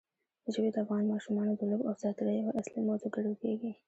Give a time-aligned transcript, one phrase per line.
[0.53, 3.71] ژبې د افغان ماشومانو د لوبو او ساتېرۍ یوه اصلي موضوع ګڼل کېږي.